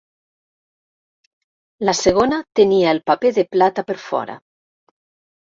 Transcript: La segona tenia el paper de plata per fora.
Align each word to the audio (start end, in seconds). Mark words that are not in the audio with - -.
La 1.89 1.93
segona 1.99 2.39
tenia 2.61 2.95
el 2.95 3.03
paper 3.11 3.33
de 3.37 3.45
plata 3.53 3.87
per 3.93 3.99
fora. 4.09 4.41